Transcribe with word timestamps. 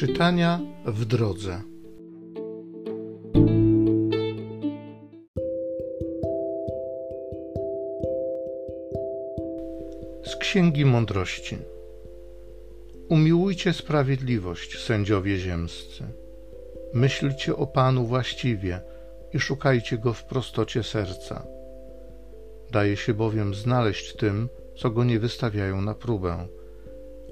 Czytania 0.00 0.60
w 0.86 1.04
drodze. 1.04 1.62
Z 10.24 10.36
Księgi 10.36 10.84
Mądrości. 10.84 11.58
Umiłujcie 13.08 13.72
sprawiedliwość, 13.72 14.78
sędziowie 14.78 15.38
ziemscy. 15.38 16.04
Myślcie 16.94 17.56
o 17.56 17.66
Panu 17.66 18.06
właściwie 18.06 18.80
i 19.32 19.40
szukajcie 19.40 19.98
Go 19.98 20.12
w 20.12 20.24
prostocie 20.24 20.82
serca. 20.82 21.46
Daje 22.70 22.96
się 22.96 23.14
bowiem 23.14 23.54
znaleźć 23.54 24.16
tym, 24.16 24.48
co 24.76 24.90
Go 24.90 25.04
nie 25.04 25.18
wystawiają 25.18 25.80
na 25.80 25.94
próbę. 25.94 26.46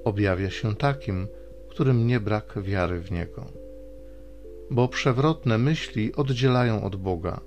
Objawia 0.03 0.49
się 0.49 0.75
takim, 0.75 1.27
którym 1.69 2.07
nie 2.07 2.19
brak 2.19 2.53
wiary 2.61 2.99
w 3.01 3.11
Niego. 3.11 3.45
Bo 4.71 4.87
przewrotne 4.87 5.57
myśli 5.57 6.15
oddzielają 6.15 6.83
od 6.83 6.95
Boga, 6.95 7.39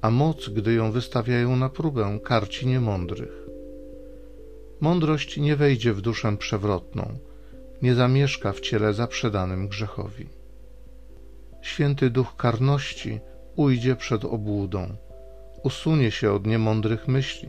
a 0.00 0.10
moc, 0.10 0.48
gdy 0.48 0.74
ją 0.74 0.92
wystawiają 0.92 1.56
na 1.56 1.68
próbę, 1.68 2.18
karci 2.24 2.66
niemądrych. 2.66 3.46
Mądrość 4.80 5.36
nie 5.36 5.56
wejdzie 5.56 5.92
w 5.92 6.00
duszę 6.00 6.36
przewrotną, 6.36 7.18
nie 7.82 7.94
zamieszka 7.94 8.52
w 8.52 8.60
ciele 8.60 8.94
zaprzedanym 8.94 9.68
grzechowi. 9.68 10.26
Święty 11.62 12.10
duch 12.10 12.36
karności 12.36 13.20
ujdzie 13.56 13.96
przed 13.96 14.24
obłudą, 14.24 14.96
usunie 15.62 16.10
się 16.10 16.32
od 16.32 16.46
niemądrych 16.46 17.08
myśli, 17.08 17.48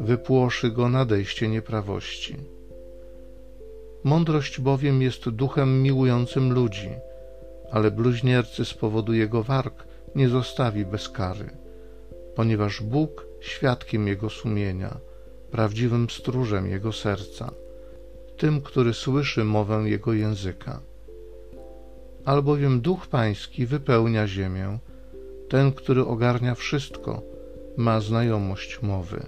wypłoszy 0.00 0.70
go 0.70 0.88
nadejście 0.88 1.48
nieprawości. 1.48 2.36
Mądrość 4.04 4.60
bowiem 4.60 5.02
jest 5.02 5.28
duchem 5.28 5.82
miłującym 5.82 6.52
ludzi, 6.52 6.90
ale 7.70 7.90
bluźniercy 7.90 8.64
z 8.64 8.74
powodu 8.74 9.14
jego 9.14 9.42
warg 9.42 9.84
nie 10.14 10.28
zostawi 10.28 10.84
bez 10.84 11.08
kary, 11.08 11.50
ponieważ 12.34 12.82
Bóg 12.82 13.26
świadkiem 13.40 14.08
jego 14.08 14.30
sumienia, 14.30 14.96
prawdziwym 15.50 16.10
stróżem 16.10 16.70
jego 16.70 16.92
serca, 16.92 17.50
tym, 18.36 18.60
który 18.60 18.94
słyszy 18.94 19.44
mowę 19.44 19.82
jego 19.84 20.12
języka. 20.12 20.80
Albowiem 22.24 22.80
Duch 22.80 23.06
Pański 23.06 23.66
wypełnia 23.66 24.28
ziemię, 24.28 24.78
ten, 25.48 25.72
który 25.72 26.06
ogarnia 26.06 26.54
wszystko, 26.54 27.22
ma 27.76 28.00
znajomość 28.00 28.82
mowy. 28.82 29.26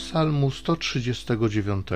Psalmu 0.00 0.50
139 0.50 1.86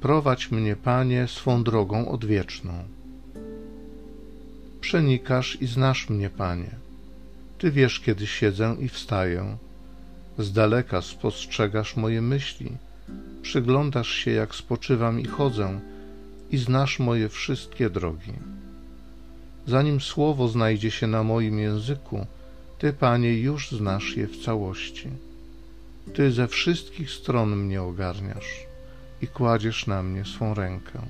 Prowadź 0.00 0.50
mnie, 0.50 0.76
Panie, 0.76 1.28
swą 1.28 1.62
drogą 1.64 2.08
odwieczną. 2.08 2.72
Przenikasz 4.80 5.62
i 5.62 5.66
znasz 5.66 6.08
mnie, 6.08 6.30
Panie. 6.30 6.70
Ty 7.58 7.70
wiesz, 7.70 8.00
kiedy 8.00 8.26
siedzę 8.26 8.76
i 8.80 8.88
wstaję. 8.88 9.56
Z 10.38 10.52
daleka 10.52 11.02
spostrzegasz 11.02 11.96
moje 11.96 12.22
myśli. 12.22 12.72
Przyglądasz 13.42 14.10
się, 14.10 14.30
jak 14.30 14.54
spoczywam 14.54 15.20
i 15.20 15.24
chodzę, 15.24 15.80
i 16.50 16.58
znasz 16.58 16.98
moje 16.98 17.28
wszystkie 17.28 17.90
drogi. 17.90 18.32
Zanim 19.66 20.00
słowo 20.00 20.48
znajdzie 20.48 20.90
się 20.90 21.06
na 21.06 21.22
moim 21.22 21.58
języku, 21.58 22.26
Ty, 22.78 22.92
Panie, 22.92 23.38
już 23.38 23.70
znasz 23.70 24.16
je 24.16 24.26
w 24.26 24.44
całości. 24.44 25.29
Ty 26.14 26.32
ze 26.32 26.48
wszystkich 26.48 27.10
stron 27.10 27.56
mnie 27.56 27.82
ogarniasz 27.82 28.66
i 29.22 29.26
kładziesz 29.26 29.86
na 29.86 30.02
mnie 30.02 30.24
swą 30.24 30.54
rękę. 30.54 31.00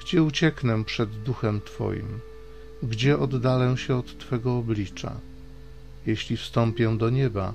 Gdzie 0.00 0.22
ucieknę 0.22 0.84
przed 0.84 1.22
duchem 1.22 1.60
Twoim? 1.60 2.20
Gdzie 2.82 3.18
oddalę 3.18 3.76
się 3.76 3.96
od 3.96 4.18
Twego 4.18 4.58
oblicza? 4.58 5.20
Jeśli 6.06 6.36
wstąpię 6.36 6.98
do 6.98 7.10
nieba, 7.10 7.52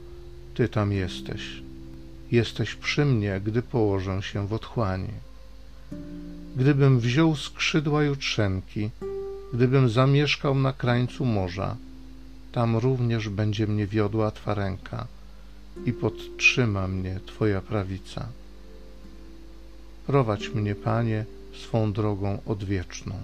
Ty 0.54 0.70
tam 0.70 0.92
jesteś. 0.92 1.62
Jesteś 2.32 2.76
przy 2.76 3.06
mnie, 3.06 3.42
gdy 3.46 3.62
położę 3.62 4.22
się 4.22 4.48
w 4.48 4.54
otchłani. 4.54 5.14
Gdybym 6.56 7.00
wziął 7.00 7.36
skrzydła 7.36 8.04
jutrzenki, 8.04 8.90
gdybym 9.54 9.90
zamieszkał 9.90 10.56
na 10.56 10.74
krańcu 10.74 11.26
morza, 11.26 11.76
tam 12.52 12.78
również 12.78 13.30
będzie 13.30 13.68
mnie 13.68 13.88
wiodła 13.88 14.32
Twa 14.32 14.54
ręka 14.54 15.08
i 15.86 15.94
podtrzyma 15.94 16.88
mnie 16.88 17.20
Twoja 17.26 17.62
prawica. 17.62 18.28
Prowadź 20.08 20.50
mnie, 20.50 20.76
Panie, 20.76 21.26
swą 21.54 21.94
drogą 21.94 22.38
odwieczną. 22.46 23.16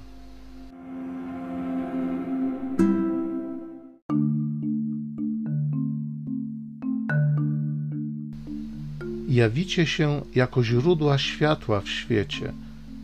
Jawicie 9.30 9.86
się 9.86 10.22
jako 10.36 10.64
źródła 10.64 11.18
światła 11.18 11.82
w 11.82 11.90
świecie, 11.90 12.54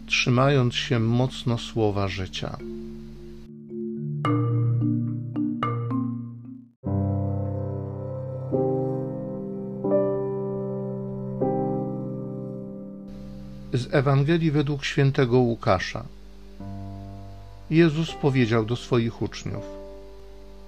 trzymając 0.06 0.76
się 0.76 1.00
mocno 1.00 1.58
słowa 1.58 2.08
życia. 2.08 2.58
Z 13.76 13.94
Ewangelii 13.94 14.52
według 14.52 14.86
świętego 14.86 15.38
Łukasza. 15.38 16.06
Jezus 17.70 18.12
powiedział 18.12 18.66
do 18.66 18.76
swoich 18.76 19.22
uczniów: 19.22 19.64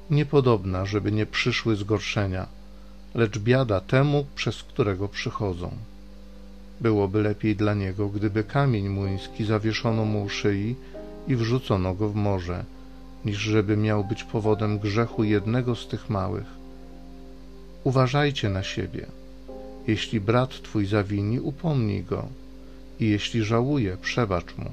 Niepodobna, 0.10 0.86
żeby 0.86 1.12
nie 1.12 1.26
przyszły 1.26 1.76
zgorszenia, 1.76 2.48
lecz 3.16 3.40
biada 3.40 3.80
temu, 3.80 4.26
przez 4.36 4.64
którego 4.64 5.08
przychodzą. 5.08 5.72
Byłoby 6.82 7.22
lepiej 7.22 7.56
dla 7.56 7.74
niego, 7.74 8.10
gdyby 8.10 8.44
kamień 8.44 8.90
młyński 8.90 9.46
zawieszono 9.46 10.06
mu 10.06 10.24
u 10.24 10.30
szyi 10.30 10.76
i 11.28 11.36
wrzucono 11.36 11.94
go 11.94 12.10
w 12.10 12.16
morze, 12.16 12.66
niż 13.26 13.38
żeby 13.38 13.78
miał 13.78 14.04
być 14.04 14.24
powodem 14.24 14.80
grzechu 14.80 15.24
jednego 15.24 15.76
z 15.76 15.88
tych 15.88 16.10
małych. 16.10 16.48
Uważajcie 17.84 18.50
na 18.50 18.64
siebie. 18.64 19.06
Jeśli 19.88 20.22
brat 20.22 20.62
twój 20.62 20.86
zawini, 20.86 21.40
upomnij 21.40 22.04
go 22.04 22.28
i 23.00 23.10
jeśli 23.10 23.44
żałuje, 23.44 23.98
przebacz 23.98 24.58
mu. 24.58 24.72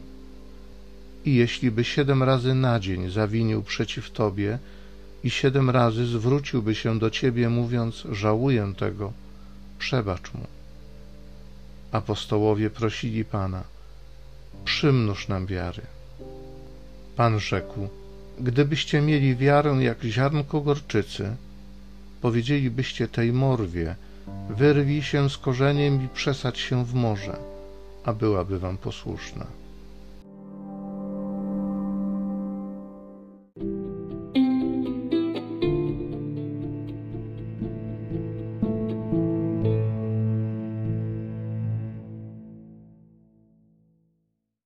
I 1.24 1.34
jeśli 1.34 1.70
by 1.70 1.84
siedem 1.84 2.22
razy 2.22 2.54
na 2.54 2.80
dzień 2.80 3.10
zawinił 3.10 3.62
przeciw 3.62 4.10
Tobie 4.10 4.58
i 5.24 5.30
siedem 5.30 5.70
razy 5.70 6.06
zwróciłby 6.06 6.74
się 6.74 6.98
do 6.98 7.10
Ciebie, 7.10 7.48
mówiąc, 7.48 8.06
żałuję 8.12 8.72
tego, 8.76 9.12
przebacz 9.78 10.34
mu. 10.34 10.46
Apostołowie 11.92 12.70
prosili 12.70 13.24
Pana, 13.24 13.62
przymnóż 14.64 15.28
nam 15.28 15.46
wiary. 15.46 15.82
Pan 17.16 17.40
rzekł, 17.40 17.88
gdybyście 18.40 19.00
mieli 19.00 19.36
wiarę 19.36 19.70
jak 19.80 20.02
ziarnko 20.02 20.60
gorczycy, 20.60 21.36
powiedzielibyście 22.20 23.08
tej 23.08 23.32
morwie, 23.32 23.96
wyrwij 24.50 25.02
się 25.02 25.30
z 25.30 25.38
korzeniem 25.38 26.04
i 26.04 26.08
przesadź 26.08 26.58
się 26.58 26.84
w 26.84 26.94
morze 26.94 27.53
a 28.04 28.12
byłaby 28.12 28.58
wam 28.58 28.76
posłuszna. 28.78 29.46